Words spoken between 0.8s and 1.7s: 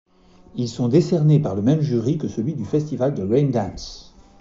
décernés par le